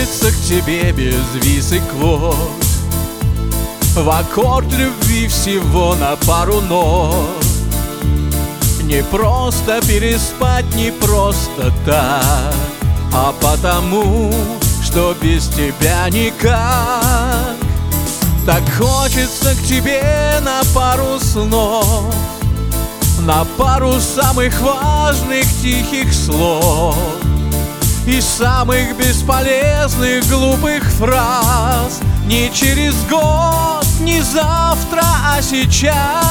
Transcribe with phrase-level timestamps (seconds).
[0.00, 2.34] хочется к тебе без виз и квот.
[3.94, 7.44] В аккорд любви всего на пару нот.
[8.82, 12.54] Не просто переспать, не просто так
[13.12, 14.32] А потому,
[14.82, 17.56] что без тебя никак.
[18.46, 22.12] Так хочется к тебе на пару снов
[23.20, 26.96] На пару самых важных тихих слов
[28.06, 32.00] и самых бесполезных глупых фраз.
[32.26, 36.29] Не через год, не завтра, а сейчас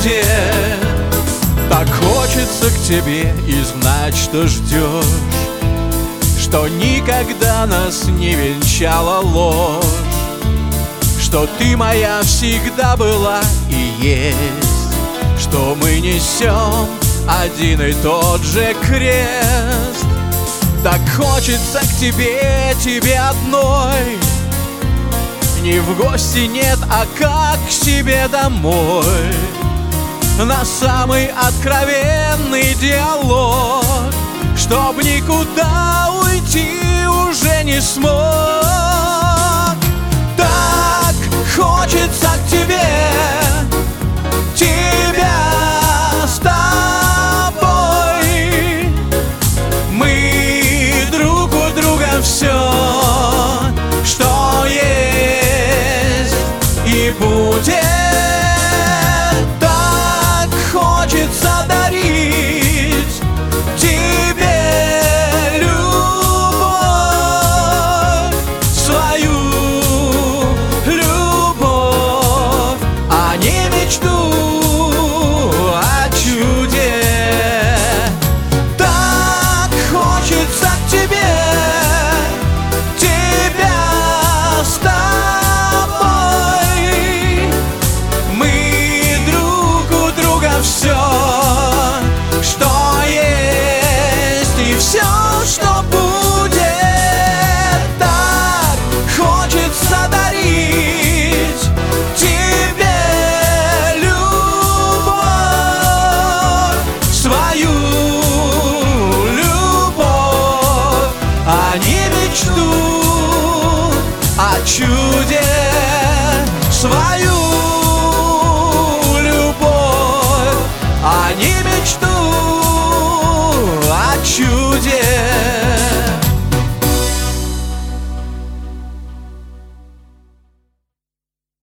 [0.00, 0.24] чуде.
[1.68, 5.04] Так хочется к тебе и знать, что ждешь,
[6.40, 9.84] что никогда нас не венчала ложь
[11.22, 16.88] что ты моя всегда была и есть Что мы несем
[17.28, 20.04] один и тот же крест.
[20.82, 24.18] Так хочется к тебе, тебе одной.
[25.62, 29.30] Не в гости нет, а как к себе домой
[30.44, 33.84] На самый откровенный диалог
[34.56, 38.89] Чтоб никуда уйти уже не смог